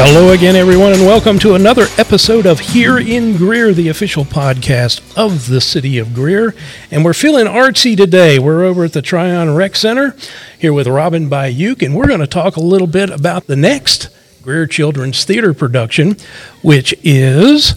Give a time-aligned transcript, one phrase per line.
[0.00, 5.00] Hello again, everyone, and welcome to another episode of Here in Greer, the official podcast
[5.16, 6.54] of the city of Greer.
[6.92, 8.38] And we're feeling artsy today.
[8.38, 10.14] We're over at the Tryon Rec Center
[10.56, 14.08] here with Robin Bayuk, and we're going to talk a little bit about the next
[14.40, 16.16] Greer Children's Theater production,
[16.62, 17.74] which is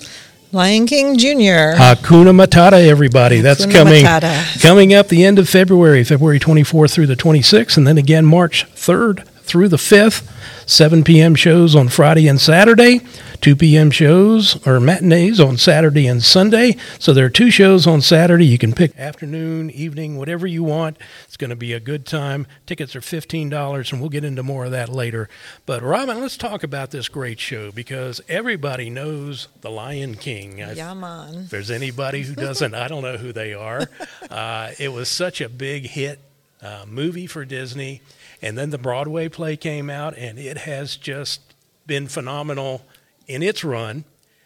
[0.52, 1.74] Lion King Jr.
[1.76, 3.42] Hakuna Matata, everybody.
[3.42, 4.62] That's coming Matata.
[4.62, 8.72] coming up the end of February, February 24th through the 26th, and then again March
[8.76, 10.26] 3rd through the 5th.
[10.66, 11.36] 7 p.m.
[11.36, 13.02] shows on Friday and Saturday,
[13.42, 13.92] 2 p.m.
[13.92, 16.78] shows or matinees on Saturday and Sunday.
[16.98, 18.46] So there are two shows on Saturday.
[18.46, 20.98] You can pick afternoon, evening, whatever you want.
[21.26, 22.48] It's going to be a good time.
[22.66, 25.28] Tickets are $15, and we'll get into more of that later.
[25.66, 30.60] But Robin, let's talk about this great show because everybody knows The Lion King.
[30.60, 31.36] Yeah, man.
[31.36, 33.90] if there's anybody who doesn't, I don't know who they are.
[34.30, 36.18] Uh, it was such a big hit
[36.62, 38.02] uh, movie for Disney.
[38.42, 41.42] And then the Broadway play came out, and it has just
[41.86, 42.84] been phenomenal
[43.28, 44.06] in its run.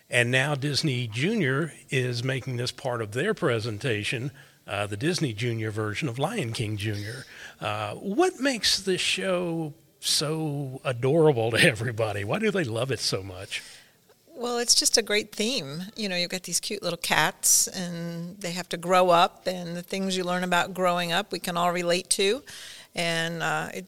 [0.10, 4.32] And now Disney Junior is making this part of their presentation,
[4.68, 7.26] uh, the Disney Junior version of Lion King Junior.
[7.60, 12.24] Uh, what makes this show so adorable to everybody?
[12.24, 13.64] Why do they love it so much?
[14.38, 15.84] Well, it's just a great theme.
[15.96, 19.78] You know, you've got these cute little cats, and they have to grow up, and
[19.78, 22.44] the things you learn about growing up, we can all relate to.
[22.96, 23.86] And uh, it,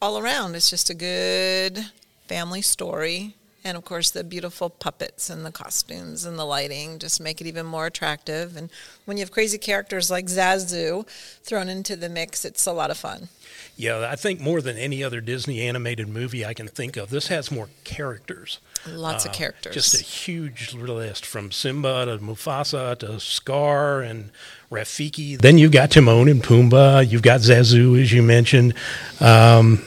[0.00, 1.86] all around, it's just a good
[2.26, 3.35] family story.
[3.66, 7.48] And of course, the beautiful puppets and the costumes and the lighting just make it
[7.48, 8.56] even more attractive.
[8.56, 8.70] And
[9.06, 11.04] when you have crazy characters like Zazu
[11.42, 13.28] thrown into the mix, it's a lot of fun.
[13.76, 17.26] Yeah, I think more than any other Disney animated movie I can think of, this
[17.26, 18.60] has more characters.
[18.88, 19.74] Lots of Uh, characters.
[19.74, 24.30] Just a huge list from Simba to Mufasa to Scar and
[24.70, 25.40] Rafiki.
[25.40, 27.10] Then you've got Timon and Pumbaa.
[27.10, 28.74] You've got Zazu, as you mentioned.
[29.18, 29.82] Um,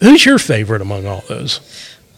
[0.00, 1.60] who's your favorite among all those?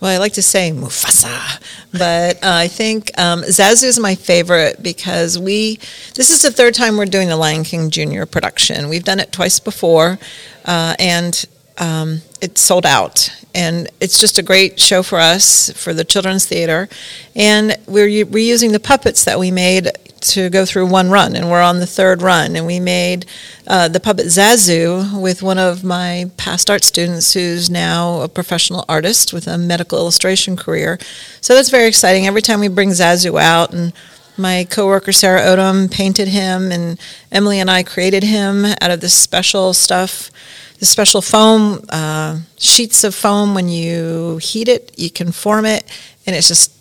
[0.00, 1.60] Well, I like to say Mufasa,
[1.92, 5.76] but uh, I think um, Zazu is my favorite because we.
[6.14, 8.88] This is the third time we're doing the Lion King Junior production.
[8.88, 10.18] We've done it twice before,
[10.64, 11.44] uh, and
[11.76, 13.30] um, it sold out.
[13.54, 16.88] And it's just a great show for us for the children's theater,
[17.36, 21.62] and we're reusing the puppets that we made to go through one run, and we're
[21.62, 22.56] on the third run.
[22.56, 23.26] And we made
[23.66, 28.84] uh, the puppet Zazu with one of my past art students who's now a professional
[28.88, 30.98] artist with a medical illustration career.
[31.40, 32.26] So that's very exciting.
[32.26, 33.92] Every time we bring Zazu out, and
[34.36, 36.98] my coworker Sarah Odom painted him, and
[37.30, 40.30] Emily and I created him out of this special stuff.
[40.78, 43.54] The special foam uh, sheets of foam.
[43.54, 45.84] When you heat it, you can form it,
[46.26, 46.72] and it's just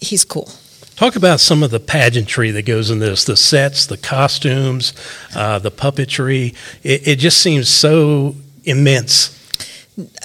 [0.00, 0.50] he's cool.
[0.96, 4.94] Talk about some of the pageantry that goes in this the sets, the costumes,
[5.34, 6.54] uh, the puppetry.
[6.82, 8.34] It, it just seems so
[8.64, 9.34] immense.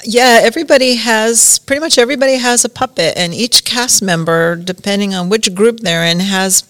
[0.05, 5.27] Yeah, everybody has pretty much everybody has a puppet, and each cast member, depending on
[5.27, 6.63] which group they're in, has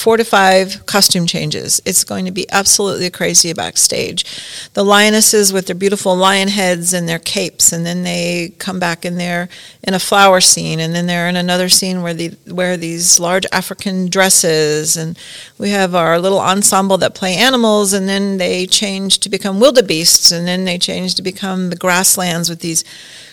[0.00, 1.78] four to five costume changes.
[1.84, 4.24] It's going to be absolutely crazy backstage.
[4.72, 9.04] The lionesses with their beautiful lion heads and their capes, and then they come back
[9.04, 9.50] and they're
[9.82, 13.44] in a flower scene, and then they're in another scene where they wear these large
[13.52, 15.18] African dresses, and
[15.58, 20.32] we have our little ensemble that play animals, and then they change to become wildebeests,
[20.32, 22.84] and then they change to become the grasslands with these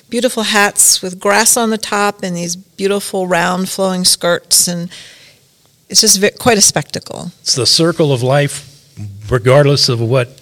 [0.10, 4.90] beautiful hats with grass on the top and these beautiful round flowing skirts, and
[5.90, 7.32] it's just ve- quite a spectacle.
[7.42, 8.90] It's the circle of life,
[9.30, 10.42] regardless of what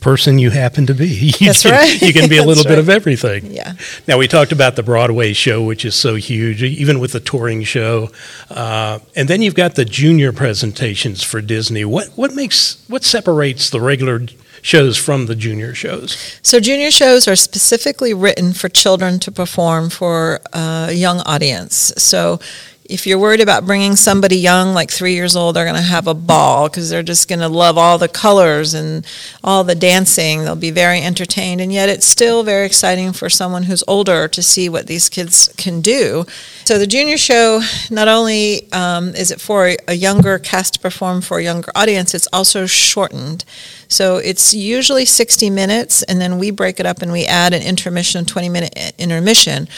[0.00, 1.06] person you happen to be.
[1.36, 2.00] You That's can, right.
[2.00, 3.50] You can be a little bit of everything.
[3.50, 3.74] Yeah.
[4.06, 7.64] Now we talked about the Broadway show, which is so huge, even with the touring
[7.64, 8.10] show,
[8.48, 11.84] uh, and then you've got the junior presentations for Disney.
[11.84, 14.22] What what makes what separates the regular
[14.62, 16.38] shows from the junior shows?
[16.42, 21.92] So junior shows are specifically written for children to perform for a young audience.
[21.96, 22.38] So
[22.88, 26.06] if you're worried about bringing somebody young, like three years old, they're going to have
[26.06, 29.06] a ball because they're just going to love all the colors and
[29.44, 30.42] all the dancing.
[30.42, 34.42] They'll be very entertained, and yet it's still very exciting for someone who's older to
[34.42, 36.24] see what these kids can do.
[36.64, 37.60] So the junior show,
[37.90, 42.14] not only um, is it for a younger cast to perform for a younger audience,
[42.14, 43.44] it's also shortened.
[43.88, 47.62] So it's usually 60 minutes, and then we break it up and we add an
[47.62, 49.68] intermission, 20 minute intermission,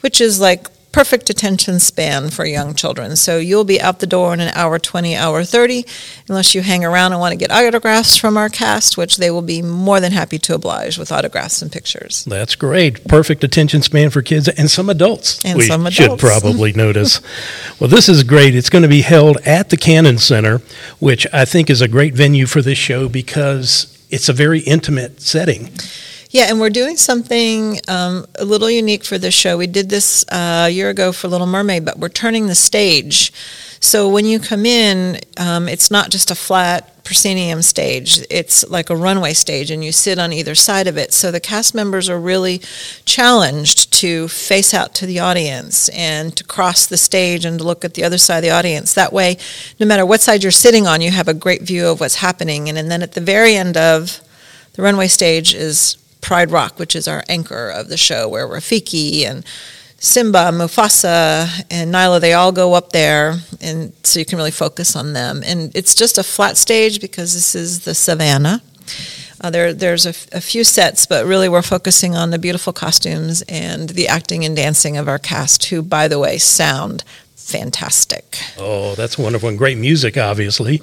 [0.00, 3.16] which is like perfect attention span for young children.
[3.16, 5.84] So you'll be out the door in an hour 20, hour 30,
[6.26, 9.42] unless you hang around and want to get autographs from our cast, which they will
[9.42, 12.24] be more than happy to oblige with autographs and pictures.
[12.24, 13.06] That's great.
[13.06, 15.44] Perfect attention span for kids and some adults.
[15.44, 15.96] And we some adults.
[15.96, 17.20] should probably notice.
[17.78, 18.54] Well, this is great.
[18.54, 20.62] It's going to be held at the Cannon Center,
[20.98, 25.20] which I think is a great venue for this show because it's a very intimate
[25.20, 25.68] setting.
[26.36, 29.56] Yeah, and we're doing something um, a little unique for this show.
[29.56, 33.32] We did this uh, a year ago for Little Mermaid, but we're turning the stage.
[33.80, 38.20] So when you come in, um, it's not just a flat proscenium stage.
[38.28, 41.14] It's like a runway stage, and you sit on either side of it.
[41.14, 42.60] So the cast members are really
[43.06, 47.82] challenged to face out to the audience and to cross the stage and to look
[47.82, 48.92] at the other side of the audience.
[48.92, 49.38] That way,
[49.80, 52.68] no matter what side you're sitting on, you have a great view of what's happening.
[52.68, 54.20] And, and then at the very end of
[54.74, 59.24] the runway stage is Pride Rock, which is our anchor of the show, where Rafiki
[59.24, 59.44] and
[59.98, 64.94] Simba, Mufasa, and Nala, they all go up there, and so you can really focus
[64.94, 65.42] on them.
[65.44, 68.60] And it's just a flat stage because this is the savannah.
[69.40, 72.72] Uh, there, there's a, f- a few sets, but really we're focusing on the beautiful
[72.72, 77.02] costumes and the acting and dancing of our cast, who, by the way, sound
[77.34, 78.38] fantastic.
[78.58, 79.48] Oh, that's wonderful.
[79.48, 80.80] And great music, obviously.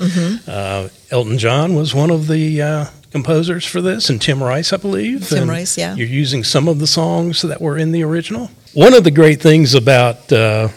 [0.47, 4.77] Uh, Elton John was one of the uh, composers for this, and Tim Rice, I
[4.77, 5.29] believe.
[5.29, 5.95] Tim And Rice, yeah.
[5.95, 8.49] You're using some of the songs that were in the original.
[8.73, 10.69] One of the great things about uh,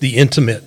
[0.00, 0.64] the intimate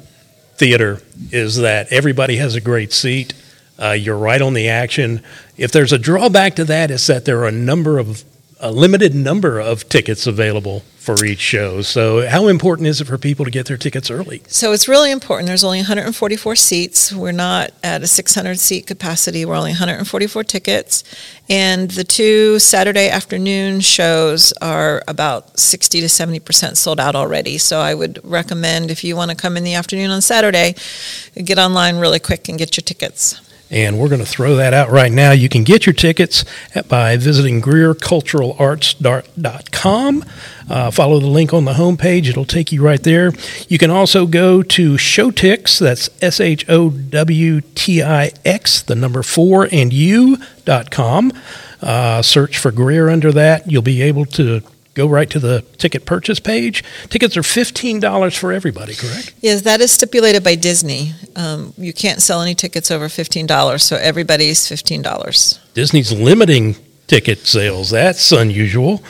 [0.56, 1.02] theater
[1.32, 3.34] is that everybody has a great seat.
[3.82, 5.22] Uh, you're right on the action.
[5.58, 8.24] If there's a drawback to that, it's that there are a number of
[8.60, 11.82] a limited number of tickets available for each show.
[11.84, 14.42] So, how important is it for people to get their tickets early?
[14.48, 15.48] So it's really important.
[15.48, 17.14] There's only 144 seats.
[17.14, 19.46] We're not at a 600 seat capacity.
[19.46, 21.04] We're only 144 tickets.
[21.48, 27.60] And the two Saturday afternoon shows are about 60 to 70% sold out already.
[27.60, 30.74] So I would recommend if you want to come in the afternoon on Saturday,
[31.36, 33.40] get online really quick and get your tickets.
[33.72, 35.32] And we're going to throw that out right now.
[35.32, 36.46] You can get your tickets
[36.76, 40.24] at, by visiting GreerCulturalArts.com.
[40.68, 43.32] Uh, follow the link on the homepage, it'll take you right there.
[43.68, 48.96] You can also go to Showtix, that's S H O W T I X, the
[48.96, 51.32] number four, and you.com.
[51.82, 53.72] Uh, search for Greer under that.
[53.72, 54.64] You'll be able to
[54.96, 56.84] go right to the ticket purchase page.
[57.10, 59.34] Tickets are $15 for everybody, correct?
[59.42, 61.14] Yes, that is stipulated by Disney.
[61.36, 65.60] Um, you can't sell any tickets over $15, so everybody's $15.
[65.74, 66.76] Disney's limiting
[67.08, 67.92] ticket sales.
[67.92, 69.04] That's unusual.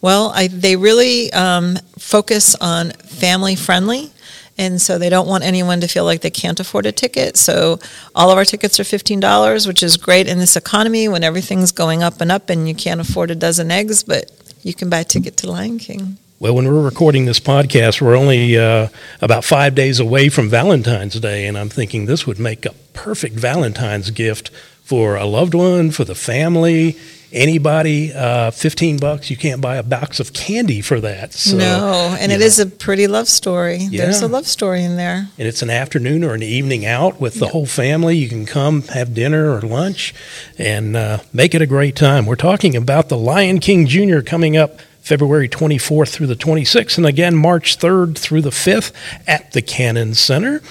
[0.00, 4.12] Well, I, they really um, focus on family friendly,
[4.58, 7.36] and so they don't want anyone to feel like they can't afford a ticket.
[7.38, 7.80] So
[8.14, 11.72] all of our tickets are fifteen dollars, which is great in this economy when everything's
[11.72, 14.30] going up and up, and you can't afford a dozen eggs, but
[14.64, 16.16] you can buy a ticket to Lion King.
[16.40, 18.88] Well, when we're recording this podcast, we're only uh,
[19.20, 23.36] about five days away from Valentine's Day, and I'm thinking this would make a perfect
[23.36, 24.50] Valentine's gift
[24.82, 26.92] for a loved one, for the family,
[27.34, 28.12] anybody.
[28.12, 31.32] Uh, Fifteen bucks, you can't buy a box of candy for that.
[31.34, 32.46] So, no, and it know.
[32.46, 33.88] is a pretty love story.
[33.90, 35.28] There's a love story in there.
[35.38, 38.16] and it's an afternoon or an evening out with the whole family.
[38.16, 40.14] You can come have dinner or lunch
[40.58, 42.24] and uh, make it a great time.
[42.26, 44.20] We're talking about the Lion King Jr.
[44.20, 48.90] coming up February 24th through the 26th, and again March 3rd through the 5th
[49.26, 50.62] at the Cannon Center.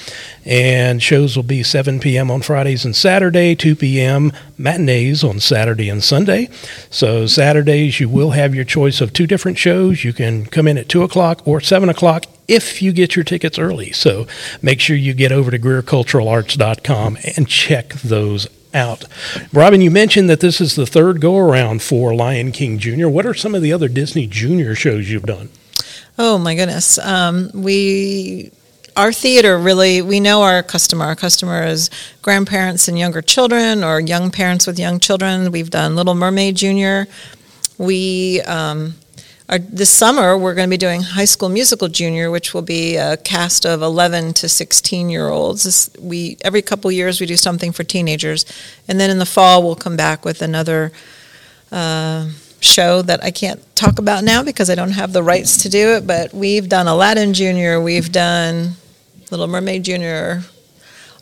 [0.44, 2.32] And shows will be 7 p.m.
[2.32, 4.34] on Fridays and Saturday, 2 p.m.
[4.58, 6.50] matinees on Saturday and Sunday.
[6.90, 10.04] So Saturdays you will have your choice of two different shows.
[10.04, 13.60] You can come in at 2 o'clock or 7 o'clock if you get your tickets
[13.60, 13.92] early.
[13.92, 14.26] So
[14.64, 19.06] make sure you get over to GreerCulturalArts.com and check those out.
[19.52, 23.08] Robin, you mentioned that this is the third go around for Lion King Jr.
[23.08, 25.50] What are some of the other Disney Junior shows you've done?
[26.18, 26.98] Oh my goodness.
[27.00, 28.52] Um, we
[28.96, 31.06] our theater really we know our customer.
[31.06, 31.90] Our customer is
[32.22, 35.52] grandparents and younger children, or young parents with young children.
[35.52, 37.08] We've done Little Mermaid Junior.
[37.78, 38.96] We um,
[39.50, 42.96] are this summer we're going to be doing High School Musical Junior, which will be
[42.96, 45.64] a cast of 11 to 16 year olds.
[45.64, 48.46] This, we every couple years we do something for teenagers,
[48.88, 50.92] and then in the fall we'll come back with another.
[51.72, 52.30] Uh,
[52.64, 55.96] show that I can't talk about now because I don't have the rights to do
[55.96, 58.74] it, but we've done Aladdin Junior, we've done
[59.32, 60.44] Little Mermaid Junior,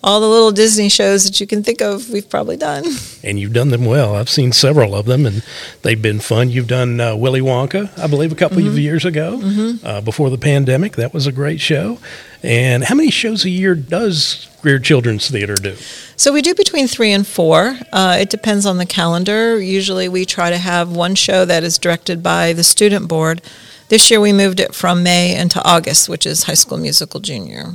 [0.04, 2.86] all the little Disney shows that you can think of, we've probably done.
[3.24, 4.16] And you've done them well.
[4.16, 5.44] I've seen several of them, and
[5.84, 6.50] they've been fun.
[6.50, 10.40] You've done uh, Willy Wonka, I believe, a couple of years ago uh, before the
[10.40, 10.96] pandemic.
[10.96, 12.00] That was a great show.
[12.42, 15.76] And how many shows a year does Greer Children's Theater do?
[16.16, 17.78] So we do between three and four.
[17.94, 19.62] Uh, it depends on the calendar.
[19.62, 23.44] Usually we try to have one show that is directed by the student board.
[23.90, 27.74] This year we moved it from May into August, which is High School Musical Junior.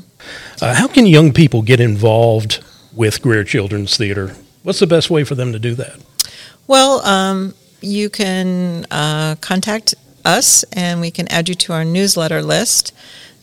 [0.61, 4.35] Uh, how can young people get involved with Greer Children's Theater?
[4.63, 6.01] What's the best way for them to do that?
[6.67, 12.43] Well, um, you can uh, contact us and we can add you to our newsletter
[12.43, 12.93] list.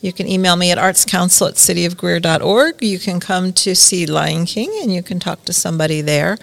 [0.02, 2.82] You can email me at artscouncil at cityofgreer.org.
[2.82, 6.36] You can come to see Lion King and you can talk to somebody there.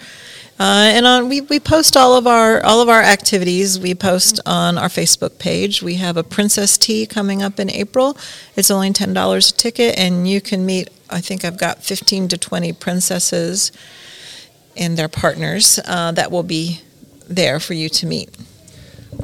[0.62, 3.80] Uh, and on we, we post all of our all of our activities.
[3.80, 5.82] We post on our Facebook page.
[5.82, 8.16] We have a Princess Tea coming up in April.
[8.54, 10.88] It's only ten dollars a ticket, and you can meet.
[11.10, 13.72] I think I've got fifteen to twenty princesses
[14.76, 16.80] and their partners uh, that will be
[17.28, 18.30] there for you to meet.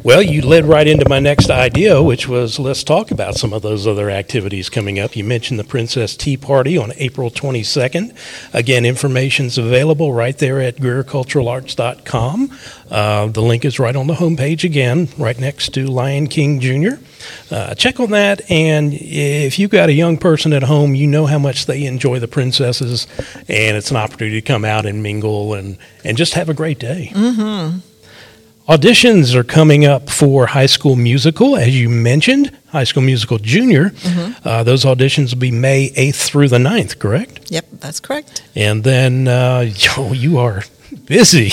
[0.05, 3.63] Well, you led right into my next idea, which was let's talk about some of
[3.63, 5.17] those other activities coming up.
[5.17, 8.17] You mentioned the Princess Tea Party on April 22nd.
[8.55, 12.59] Again, information's available right there at GreerCulturalArts.com.
[12.89, 17.03] Uh, the link is right on the homepage again, right next to Lion King Jr.
[17.51, 21.27] Uh, check on that, and if you've got a young person at home, you know
[21.27, 23.09] how much they enjoy the princesses,
[23.49, 26.79] and it's an opportunity to come out and mingle and, and just have a great
[26.79, 27.11] day.
[27.13, 27.81] Mm-hmm.
[28.69, 33.89] Auditions are coming up for High School Musical, as you mentioned, High School Musical Junior.
[33.89, 34.47] Mm-hmm.
[34.47, 37.51] Uh, those auditions will be May 8th through the 9th, correct?
[37.51, 38.43] Yep, that's correct.
[38.55, 40.65] And then, uh, oh, you are
[41.09, 41.51] busy.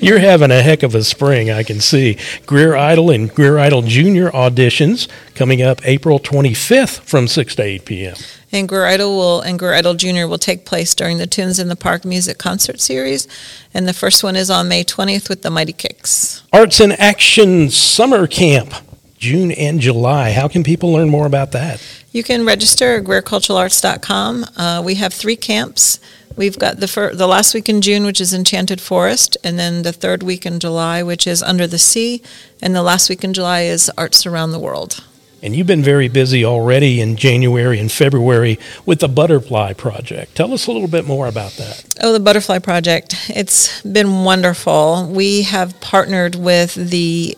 [0.04, 2.18] You're having a heck of a spring, I can see.
[2.44, 7.84] Greer Idol and Greer Idol Junior auditions coming up April 25th from 6 to 8
[7.84, 8.16] p.m.
[8.50, 11.68] And Greer Idol will and Greer Idol Junior will take place during the Tunes in
[11.68, 13.26] the Park music concert series,
[13.72, 16.42] and the first one is on May 20th with the Mighty Kicks.
[16.52, 18.74] Arts in Action Summer Camp,
[19.16, 20.32] June and July.
[20.32, 21.80] How can people learn more about that?
[22.12, 24.44] You can register at GreerCulturalArts.com.
[24.56, 25.98] Uh, we have three camps.
[26.36, 29.82] We've got the fir- the last week in June, which is Enchanted Forest, and then
[29.82, 32.22] the third week in July, which is Under the Sea,
[32.60, 35.02] and the last week in July is Arts Around the World.
[35.42, 40.36] And you've been very busy already in January and February with the Butterfly Project.
[40.36, 41.84] Tell us a little bit more about that.
[42.00, 43.16] Oh, the Butterfly Project.
[43.28, 45.08] It's been wonderful.
[45.10, 47.36] We have partnered with the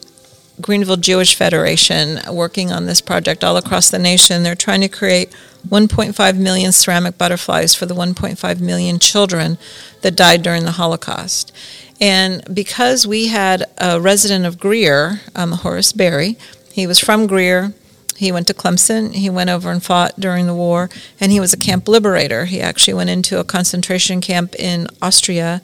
[0.60, 4.42] Greenville Jewish Federation working on this project all across the nation.
[4.42, 5.34] They're trying to create
[5.68, 9.58] 1.5 million ceramic butterflies for the 1.5 million children
[10.02, 11.52] that died during the Holocaust.
[12.00, 16.36] And because we had a resident of Greer, um, Horace Berry,
[16.72, 17.72] he was from Greer,
[18.16, 19.12] he went to Clemson.
[19.14, 20.88] He went over and fought during the war,
[21.20, 22.44] and he was a camp liberator.
[22.44, 25.62] He actually went into a concentration camp in Austria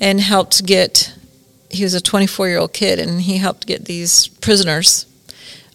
[0.00, 1.12] and helped get.
[1.74, 5.06] He was a 24 year old kid, and he helped get these prisoners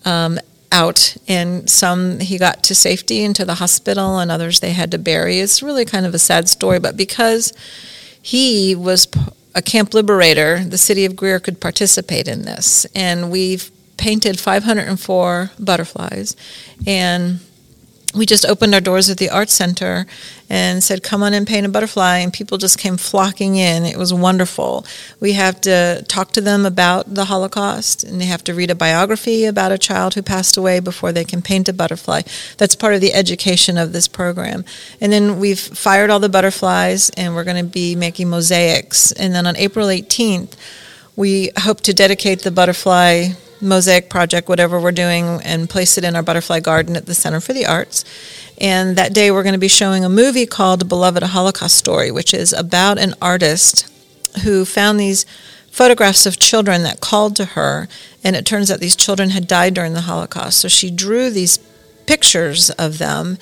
[0.06, 0.40] um,
[0.72, 1.18] out.
[1.28, 5.40] And some he got to safety into the hospital, and others they had to bury.
[5.40, 7.54] It's really kind of a sad story, but because
[8.22, 9.08] he was
[9.56, 15.52] a camp liberator, the city of Greer could participate in this, and we've painted 504
[15.60, 16.36] butterflies
[16.88, 17.42] and
[18.16, 20.08] we just opened our doors at the art center
[20.50, 23.86] and said come on and paint a butterfly and people just came flocking in.
[23.86, 24.84] It was wonderful.
[25.20, 28.76] We have to talk to them about the holocaust and they have to read a
[28.76, 32.22] biography about a child who passed away before they can paint a butterfly.
[32.58, 34.66] That's part of the education of this program.
[35.00, 39.12] And then we've fired all the butterflies and we're going to be making mosaics.
[39.12, 40.56] And then on april 18th
[41.16, 43.28] we hope to dedicate the butterfly
[43.62, 47.40] mosaic project, whatever we're doing, and place it in our butterfly garden at the Center
[47.40, 48.06] for the Arts.
[48.60, 52.12] And that day, we're going to be showing a movie called Beloved a Holocaust Story,
[52.12, 53.92] which is about an artist
[54.44, 55.26] who found these
[55.72, 57.88] photographs of children that called to her.
[58.24, 60.60] And it turns out these children had died during the Holocaust.
[60.60, 61.60] So she drew these
[62.06, 63.38] pictures of them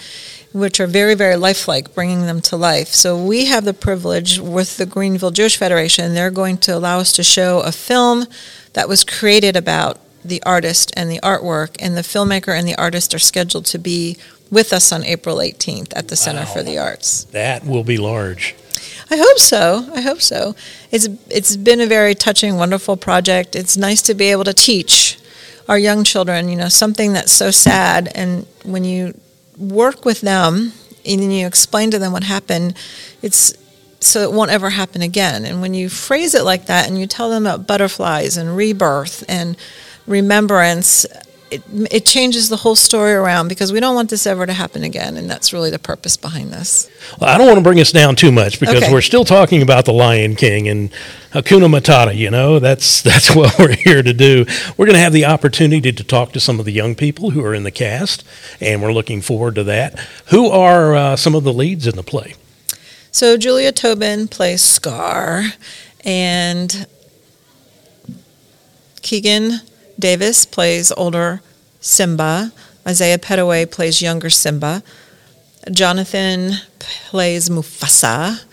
[0.54, 2.88] which are very, very lifelike, bringing them to life.
[2.88, 7.12] So we have the privilege with the Greenville Jewish Federation, they're going to allow us
[7.14, 8.26] to show a film
[8.74, 13.14] that was created about the artist and the artwork, and the filmmaker and the artist
[13.14, 14.18] are scheduled to be
[14.52, 16.54] with us on April 18th at the Center Wow.
[16.54, 17.26] for the Arts.
[17.26, 18.56] That will be large.
[19.10, 19.90] I hope so.
[19.94, 20.56] I hope so.
[20.92, 23.56] It's it's been a very touching, wonderful project.
[23.56, 25.18] It's nice to be able to teach
[25.70, 29.14] our young children, you know, something that's so sad, and when you
[29.58, 30.72] work with them
[31.06, 32.74] and you explain to them what happened,
[33.22, 33.54] it's
[34.00, 35.44] so it won't ever happen again.
[35.46, 39.24] And when you phrase it like that, and you tell them about butterflies and rebirth
[39.28, 39.58] and
[40.08, 41.06] remembrance.
[41.50, 44.84] It, it changes the whole story around because we don't want this ever to happen
[44.84, 46.90] again, and that's really the purpose behind this.
[47.22, 48.92] Well, I don't want to bring us down too much because Okay.
[48.92, 50.92] we're still talking about the Lion King and
[51.32, 52.14] Hakuna Matata.
[52.14, 54.46] You know, that's that's what we're here to do.
[54.76, 57.42] We're going to have the opportunity to talk to some of the young people who
[57.46, 58.26] are in the cast,
[58.60, 59.98] and we're looking forward to that.
[60.32, 62.34] Who are uh, some of the leads in the play?
[63.10, 65.44] So Julia Tobin plays Scar,
[66.04, 66.88] and
[69.02, 69.62] Keegan
[70.00, 71.42] Davis plays older
[71.80, 72.52] Simba.
[72.88, 74.84] Isaiah Petaway plays younger Simba.
[75.72, 78.44] Jonathan plays Mufasa.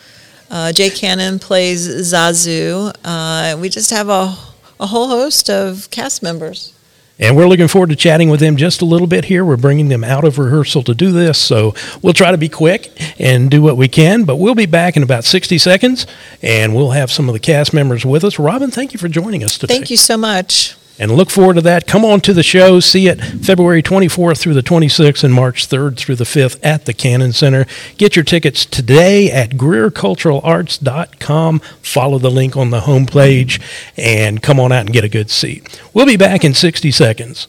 [0.50, 2.92] Uh, Jay Cannon plays Zazu.
[3.04, 4.36] Uh, we just have a,
[4.80, 6.72] a whole host of cast members.
[7.16, 9.44] And we're looking forward to chatting with them just a little bit here.
[9.44, 11.72] We're bringing them out of rehearsal to do this, so
[12.02, 14.24] we'll try to be quick and do what we can.
[14.24, 16.08] But we'll be back in about 60 seconds,
[16.42, 18.36] and we'll have some of the cast members with us.
[18.40, 19.74] Robin, thank you for joining us today.
[19.74, 21.86] Thank you so much and look forward to that.
[21.86, 22.80] Come on to the show.
[22.80, 26.92] See it February 24th through the 26th and March 3rd through the 5th at the
[26.92, 27.64] Cannon Center.
[27.96, 31.60] Get your tickets today at GreerCulturalArts.com.
[31.82, 33.60] Follow the link on the homepage
[33.96, 35.80] and come on out and get a good seat.
[35.92, 37.46] We'll be back in 60 seconds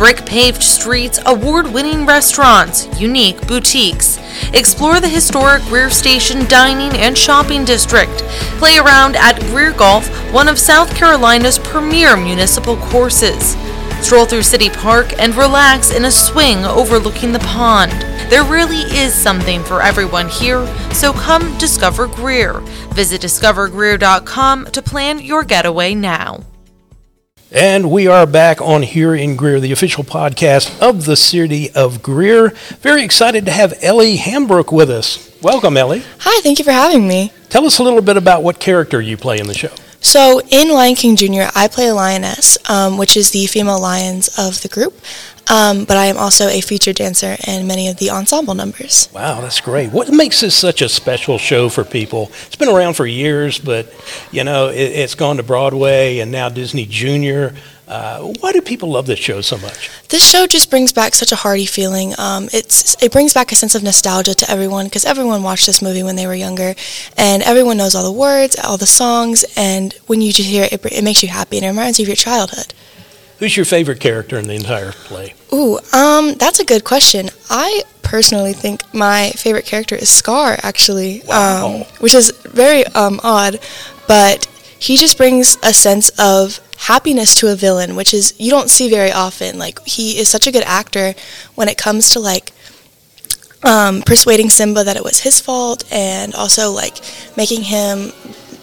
[0.00, 4.18] brick paved streets, award winning restaurants, unique boutiques.
[4.54, 8.22] Explore the historic Greer Station dining and shopping district.
[8.56, 13.54] Play around at Greer Golf, one of South Carolina's premier municipal courses.
[14.00, 17.92] Stroll through City Park and relax in a swing overlooking the pond.
[18.30, 22.60] There really is something for everyone here, so come discover Greer.
[22.94, 26.40] Visit discovergreer.com to plan your getaway now.
[27.52, 32.00] And we are back on Here in Greer, the official podcast of the city of
[32.00, 32.50] Greer.
[32.78, 35.36] Very excited to have Ellie Hambrook with us.
[35.42, 36.04] Welcome, Ellie.
[36.20, 37.32] Hi, thank you for having me.
[37.48, 39.72] Tell us a little bit about what character you play in the show.
[40.00, 44.28] So, in Lion King Jr., I play a lioness, um, which is the female lions
[44.38, 44.94] of the group.
[45.50, 49.08] Um, but I am also a featured dancer in many of the ensemble numbers.
[49.12, 49.90] Wow, that's great.
[49.90, 52.30] What makes this such a special show for people?
[52.46, 53.92] It's been around for years, but
[54.30, 57.54] you know it, has gone to Broadway and now Disney Junior.
[57.88, 59.90] Uh, why do people love this show so much?
[60.10, 62.14] This show just brings back such a hearty feeling.
[62.18, 65.82] Um, it's it brings back a sense of nostalgia to everyone because everyone watched this
[65.82, 66.76] movie when they were younger,
[67.16, 70.74] and everyone knows all the words, all the songs, and when you just hear it,
[70.74, 72.72] it, it makes you happy and it reminds you of your childhood.
[73.40, 75.34] Who's your favorite character in the entire play?
[75.50, 77.30] Ooh, um, that's a good question.
[77.48, 81.66] I personally think my favorite character is Scar, actually, wow.
[81.66, 83.58] um, which is very um, odd,
[84.06, 84.44] but
[84.78, 88.90] he just brings a sense of happiness to a villain, which is you don't see
[88.90, 89.58] very often.
[89.58, 91.14] Like he is such a good actor
[91.54, 92.52] when it comes to like
[93.62, 96.98] um, persuading Simba that it was his fault, and also like
[97.38, 98.12] making him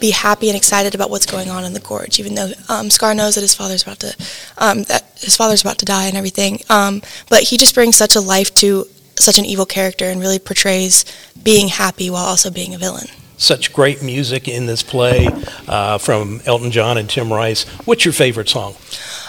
[0.00, 3.14] be happy and excited about what's going on in the gorge, even though um, Scar
[3.14, 4.16] knows that his father's about to
[4.58, 6.60] um, that his father's about to die and everything.
[6.68, 10.38] Um, but he just brings such a life to such an evil character and really
[10.38, 11.04] portrays
[11.42, 13.06] being happy while also being a villain.
[13.36, 15.28] Such great music in this play
[15.68, 17.64] uh, from Elton John and Tim Rice.
[17.84, 18.74] What's your favorite song?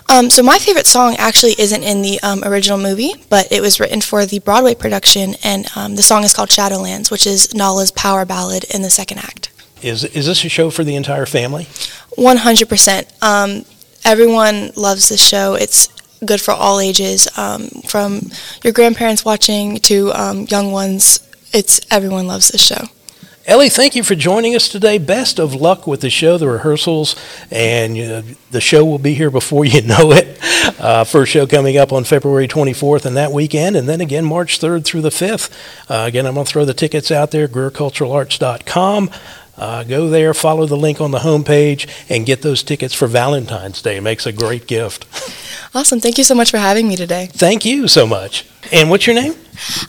[0.10, 3.80] Um, so my favorite song actually isn't in the um, original movie, but it was
[3.80, 7.92] written for the Broadway production, and um, the song is called Shadowlands, which is Nala's
[7.92, 9.52] power ballad in the second act.
[9.82, 11.68] Is is this a show for the entire family?
[12.16, 13.12] One hundred percent.
[13.22, 13.66] Um,
[14.04, 15.54] everyone loves this show.
[15.56, 15.88] It's
[16.26, 18.22] good for all ages, um, from
[18.64, 21.26] your grandparents watching to um, young ones.
[21.54, 22.86] It's everyone loves this show.
[23.50, 25.00] Ellie, thank you for joining us today.
[25.00, 27.16] Best of luck with the show, the rehearsals,
[27.50, 30.38] and uh, the show will be here before you know it.
[30.80, 34.60] Uh, first show coming up on February 24th and that weekend, and then again March
[34.60, 35.50] 3rd through the 5th.
[35.90, 39.10] Uh, again, I'm going to throw the tickets out there, GreerCulturalArts.com.
[39.60, 43.82] Uh, go there, follow the link on the homepage, and get those tickets for Valentine's
[43.82, 43.98] Day.
[43.98, 45.06] It makes a great gift.
[45.76, 46.00] Awesome.
[46.00, 47.28] Thank you so much for having me today.
[47.32, 48.46] Thank you so much.
[48.72, 49.36] And what's your name?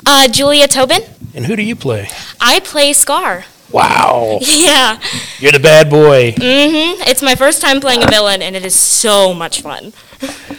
[0.04, 1.02] Uh, Julia Tobin.
[1.34, 2.08] And who do you play?
[2.40, 3.44] I play Scar.
[3.72, 4.38] Wow.
[4.42, 5.00] Yeah.
[5.38, 6.32] You're the bad boy.
[6.32, 7.02] Mm-hmm.
[7.08, 9.92] It's my first time playing a villain, and it is so much fun.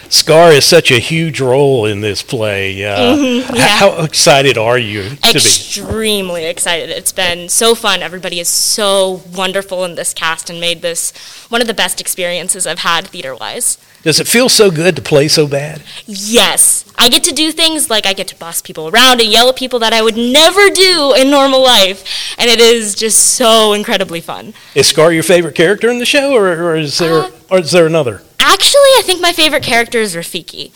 [0.09, 2.83] Scar is such a huge role in this play.
[2.83, 3.67] Uh, mm-hmm, yeah.
[3.77, 6.89] How excited are you to be Extremely excited.
[6.89, 8.01] It's been so fun.
[8.01, 11.11] Everybody is so wonderful in this cast and made this
[11.49, 13.77] one of the best experiences I've had theater wise.
[14.03, 15.83] Does it feel so good to play so bad?
[16.07, 16.91] Yes.
[16.97, 19.55] I get to do things like I get to boss people around and yell at
[19.55, 22.35] people that I would never do in normal life.
[22.37, 24.53] And it is just so incredibly fun.
[24.75, 27.71] Is Scar your favorite character in the show, or, or is, there, uh, or is
[27.71, 28.21] there another?
[28.39, 30.71] Actually, I think my favorite character is Rafiki.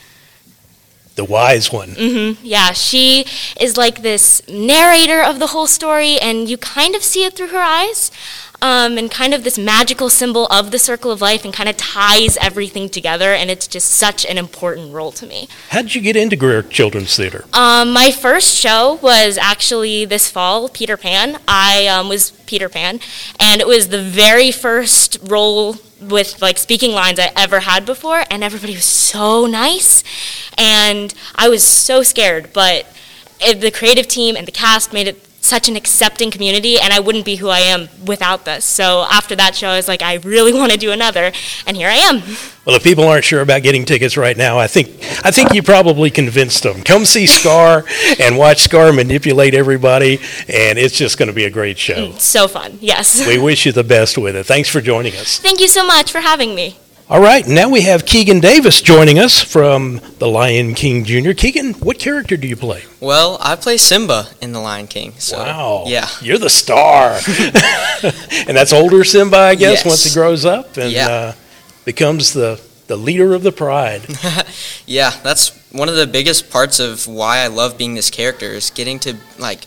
[1.13, 1.89] The wise one.
[1.89, 2.43] Mm-hmm.
[2.43, 3.25] Yeah, she
[3.61, 7.49] is like this narrator of the whole story, and you kind of see it through
[7.49, 8.11] her eyes
[8.65, 11.78] um, and kind of this magical symbol of the circle of life and kind of
[11.78, 13.32] ties everything together.
[13.34, 15.47] And it's just such an important role to me.
[15.69, 17.45] How did you get into Greer Children's Theater?
[17.54, 21.38] Um, my first show was actually this fall, Peter Pan.
[21.47, 22.99] I um, was Peter Pan,
[23.39, 28.23] and it was the very first role with like speaking lines I ever had before,
[28.32, 30.04] and everybody was so nice,
[30.58, 32.88] and I was so scared, but
[33.39, 36.99] it, the creative team and the cast made it such an accepting community, and I
[36.99, 38.65] wouldn't be who I am without this.
[38.65, 41.31] So after that show, I was like, I really want to do another,
[41.65, 42.21] and here I am.
[42.65, 44.88] Well, if people aren't sure about getting tickets right now, I think
[45.23, 46.81] I think you probably convinced them.
[46.81, 47.86] Come see Scar
[48.19, 52.12] and watch Scar manipulate everybody, and it's just going to be a great show.
[52.12, 53.27] Mm, so fun, yes.
[53.27, 54.45] We wish you the best with it.
[54.45, 55.39] Thanks for joining us.
[55.39, 56.77] Thank you so much for having me.
[57.07, 61.33] All right, now we have Keegan Davis joining us from The Lion King Jr.
[61.33, 62.83] Keegan, what character do you play?
[62.99, 65.13] Well, I play Simba in The Lion King.
[65.19, 65.83] So, wow.
[65.85, 66.07] Yeah.
[66.19, 67.19] You're the star.
[68.47, 69.85] and that's older Simba, I guess, Yes.
[69.85, 71.07] once he grows up and Yeah.
[71.07, 71.33] uh,
[71.85, 74.01] becomes the, the leader of the pride.
[74.87, 78.69] Yeah, that's one of the biggest parts of why I love being this character is
[78.69, 79.61] getting to like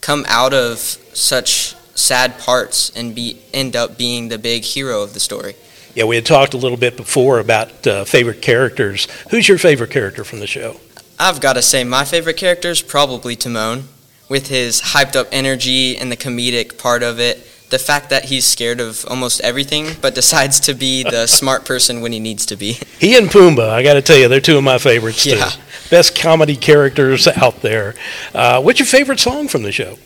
[0.00, 5.14] come out of such sad parts and be end up being the big hero of
[5.14, 5.54] the story.
[5.94, 9.06] Yeah, we had talked a little bit before about uh, favorite characters.
[9.30, 10.76] Who's your favorite character from the show?
[11.18, 13.84] I've got to say my favorite character is probably Timon
[14.28, 17.46] with his hyped up energy and the comedic part of it.
[17.70, 22.00] The fact that he's scared of almost everything but decides to be the smart person
[22.00, 22.72] when he needs to be.
[22.98, 25.44] He and Pumbaa, I got to tell you, they're two of my favorites Yeah.
[25.48, 25.60] too.
[25.90, 27.94] Best comedy characters out there.
[28.34, 29.98] Uh, what's your favorite song from the show?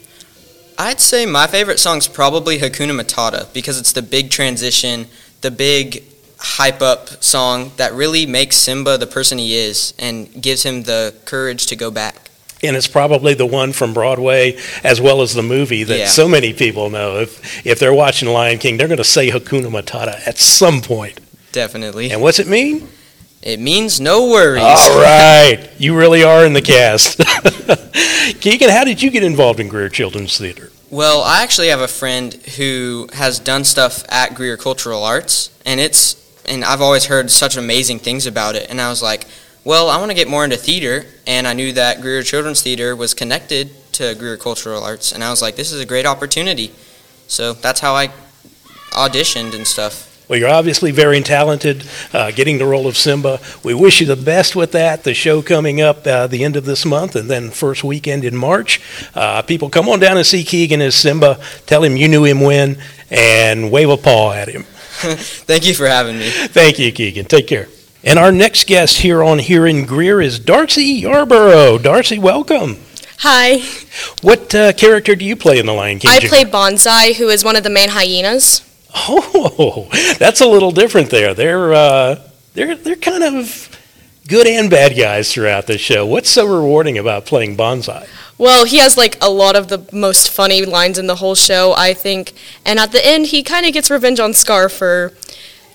[0.79, 5.07] I'd say my favorite song's probably Hakuna Matata because it's the big transition,
[5.41, 6.03] the big
[6.39, 11.15] hype up song that really makes Simba the person he is and gives him the
[11.25, 12.31] courage to go back.
[12.63, 16.07] And it's probably the one from Broadway as well as the movie that Yeah.
[16.07, 17.19] so many people know.
[17.21, 21.21] If if they're watching Lion King, they're going to say Hakuna Matata at some point.
[21.53, 22.11] Definitely.
[22.11, 22.89] And what's it mean?
[23.43, 24.63] It means no worries.
[24.65, 27.19] All right, you really are in the cast.
[28.41, 30.71] Keegan, how did you get involved in Greer Children's Theater?
[30.91, 35.81] Well, I actually have a friend who has done stuff at Greer Cultural Arts, and
[35.81, 38.71] it's and I've always heard such amazing things about it.
[38.71, 39.27] And I was like,
[39.65, 42.97] well, I want to get more into theater, and I knew that Greer Children's Theater
[42.97, 46.73] was connected to Greer Cultural Arts, and I was like, this is a great opportunity.
[47.27, 48.09] So that's how I
[48.93, 50.08] auditioned and stuff.
[50.29, 53.41] Well, you're obviously very talented, uh, getting the role of Simba.
[53.65, 55.03] We wish you the best with that.
[55.05, 58.37] The show coming up uh, the end of this month and then first weekend in
[58.37, 58.79] March.
[59.15, 61.41] Uh, people, come on down and see Keegan as Simba.
[61.65, 62.77] Tell him you knew him when
[63.11, 64.65] and wave a paw at him.
[64.69, 66.29] Thank you for having me.
[66.29, 67.25] Thank you, Keegan.
[67.25, 67.69] Take care.
[68.05, 71.79] And our next guest here on Here in Greer is Darcy Yarborough.
[71.79, 72.77] Darcy, welcome.
[73.21, 73.63] Hi,
[74.23, 76.11] What uh, character do you play in The Lion King?
[76.11, 76.29] I Jr.?
[76.29, 78.68] play Banzai, who is one of the main hyenas.
[78.95, 81.35] Oh, that's a little different there.
[81.35, 82.23] They're uh,
[82.55, 83.69] they're they're kind of
[84.29, 86.05] good and bad guys throughout the show.
[86.07, 88.07] What's so rewarding about playing Banzai?
[88.37, 91.75] Well, he has like a lot of the most funny lines in the whole show,
[91.77, 92.33] I think.
[92.65, 95.13] And at the end, he kind of gets revenge on Scar for,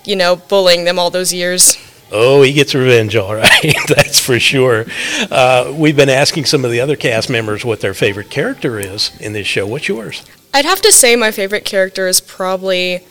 [0.04, 1.76] you know, bullying them all those years.
[2.10, 3.74] Oh, he gets revenge, all right.
[3.88, 4.86] That's for sure.
[5.30, 9.10] Uh, we've been asking some of the other cast members what their favorite character is
[9.20, 9.66] in this show.
[9.66, 10.24] What's yours?
[10.54, 13.04] I'd have to say my favorite character is probably,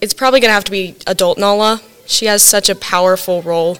[0.00, 1.80] it's probably going to have to be Adult Nala.
[2.06, 3.78] She has such a powerful role.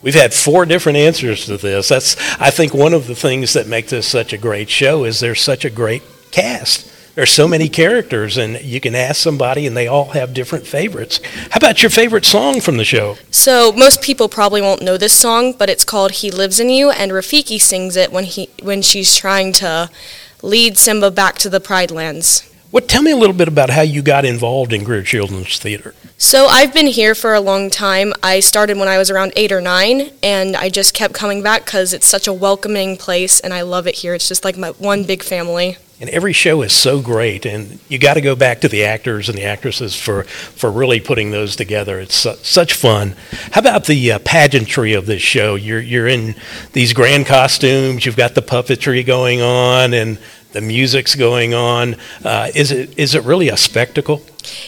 [0.00, 1.90] We've had four different answers to this.
[1.90, 5.20] That's, I think, one of the things that make this such a great show is
[5.20, 6.90] there's such a great cast.
[7.14, 11.20] There's so many characters, and you can ask somebody, and they all have different favorites.
[11.50, 13.18] How about your favorite song from the show?
[13.30, 16.90] So most people probably won't know this song, but it's called "He Lives in You,"
[16.90, 19.90] and Rafiki sings it when he when she's trying to
[20.42, 22.48] lead Simba back to the Pride Lands.
[22.70, 22.88] What?
[22.88, 25.94] Tell me a little bit about how you got involved in Greer Children's Theater.
[26.16, 28.14] So I've been here for a long time.
[28.22, 31.66] I started when I was around eight or nine, and I just kept coming back
[31.66, 34.14] because it's such a welcoming place, and I love it here.
[34.14, 35.76] It's just like my one big family.
[36.02, 39.28] And every show is so great, and you got to go back to the actors
[39.28, 42.00] and the actresses for, for really putting those together.
[42.00, 43.14] It's su- such fun.
[43.52, 45.54] How about the uh, pageantry of this show?
[45.54, 46.34] You're you're in
[46.72, 48.04] these grand costumes.
[48.04, 50.18] You've got the puppetry going on, and
[50.50, 51.94] the music's going on.
[52.24, 54.22] Uh, is it is it really a spectacle?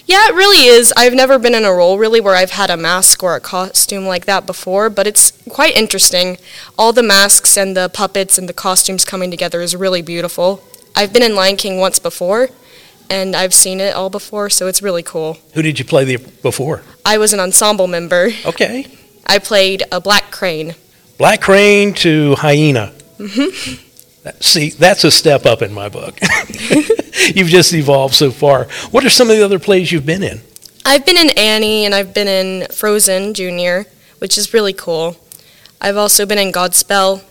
[0.07, 0.93] Yeah, it really is.
[0.97, 4.07] I've never been in a role really where I've had a mask or a costume
[4.07, 6.39] like that before, but it's quite interesting.
[6.79, 10.63] All the masks and the puppets and the costumes coming together is really beautiful.
[10.95, 12.49] I've been in Lion King once before,
[13.11, 15.39] and I've seen it all before, so it's really cool.
[15.55, 16.83] Who did you play the, before?
[17.05, 18.31] I was an ensemble member.
[18.47, 18.87] Okay,
[19.27, 20.75] I played a black crane.
[21.17, 22.93] Black Crane to Hyena.
[23.19, 24.31] Mm-hmm.
[24.41, 26.19] See, that's a step up in my book.
[27.35, 28.65] you've just evolved so far.
[28.91, 30.41] What are some of the other plays you've been in?
[30.85, 33.87] I've been in Annie and I've been in Frozen Junior,
[34.19, 35.17] which is really cool.
[35.81, 37.23] I've also been in Godspell.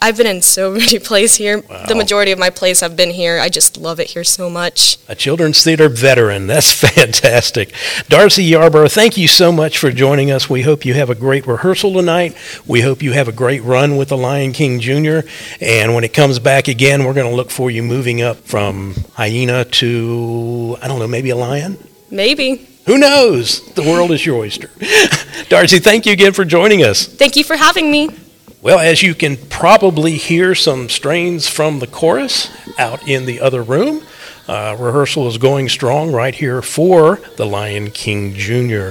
[0.00, 1.60] I've been in so many plays here.
[1.60, 1.86] Wow.
[1.86, 3.38] The majority of my plays have been here.
[3.38, 4.98] I just love it here so much.
[5.08, 6.46] A children's theater veteran.
[6.46, 7.72] That's fantastic.
[8.08, 10.48] Darcy Yarborough, thank you so much for joining us.
[10.48, 12.36] We hope you have a great rehearsal tonight.
[12.66, 15.20] We hope you have a great run with the Lion King Jr.
[15.60, 18.94] And when it comes back again, we're going to look for you moving up from
[19.14, 21.76] hyena to, I don't know, maybe a lion?
[22.10, 22.68] Maybe.
[22.86, 23.72] Who knows?
[23.74, 24.70] The world is your oyster.
[25.48, 27.06] Darcy, thank you again for joining us.
[27.06, 28.08] Thank you for having me.
[28.62, 32.48] Well, as you can probably hear some strains from the chorus
[32.78, 34.04] out in the other room,
[34.46, 38.90] uh, rehearsal is going strong right here for The Lion King Jr.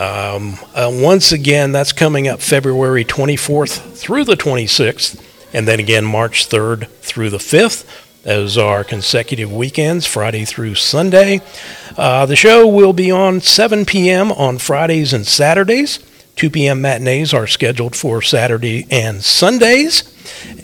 [0.00, 5.22] Um, uh, once again, that's coming up February 24th through the 26th,
[5.52, 7.84] and then again March 3rd through the 5th.
[8.22, 11.42] Those are consecutive weekends, Friday through Sunday.
[11.98, 14.32] Uh, the show will be on 7 p.m.
[14.32, 15.98] on Fridays and Saturdays.
[16.36, 16.80] 2 p.m.
[16.80, 20.08] matinees are scheduled for Saturday and Sundays.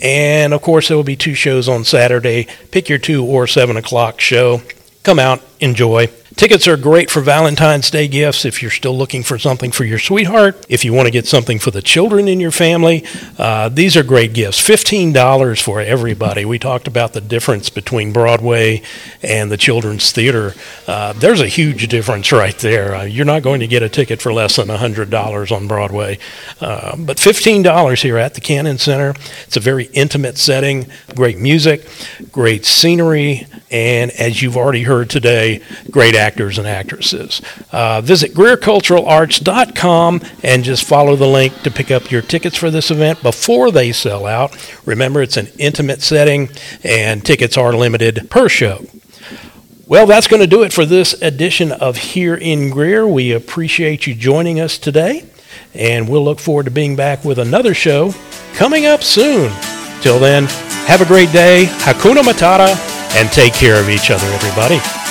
[0.02, 2.46] And of course, there will be two shows on Saturday.
[2.70, 4.62] Pick your 2 or 7 o'clock show.
[5.02, 6.08] Come out, enjoy.
[6.38, 9.98] Tickets are great for Valentine's Day gifts if you're still looking for something for your
[9.98, 10.64] sweetheart.
[10.68, 13.04] If you want to get something for the children in your family,
[13.38, 14.60] uh, these are great gifts.
[14.60, 16.44] $15 for everybody.
[16.44, 18.82] We talked about the difference between Broadway
[19.20, 20.54] and the Children's Theater.
[20.86, 22.94] Uh, there's a huge difference right there.
[22.94, 26.20] Uh, you're not going to get a ticket for less than $100 on Broadway.
[26.60, 29.12] Uh, but $15 here at the Cannon Center.
[29.48, 31.84] It's a very intimate setting, great music,
[32.30, 37.40] great scenery, and as you've already heard today, great actors and actresses.
[37.72, 42.90] Uh, visit GreerCulturalArts.com and just follow the link to pick up your tickets for this
[42.90, 44.54] event before they sell out.
[44.84, 46.50] Remember, it's an intimate setting
[46.84, 48.84] and tickets are limited per show.
[49.86, 53.08] Well, that's going to do it for this edition of Here in Greer.
[53.08, 55.24] We appreciate you joining us today,
[55.72, 58.14] and we'll look forward to being back with another show
[58.52, 59.50] coming up soon.
[60.02, 60.44] Till then,
[60.84, 62.76] have a great day, Hakuna Matata,
[63.16, 65.07] and take care of each other, everybody.